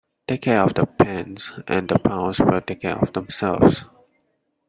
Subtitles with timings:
[0.27, 3.83] Take care of the pence and the pounds will take care of themselves.